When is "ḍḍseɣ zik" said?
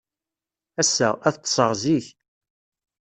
1.41-2.07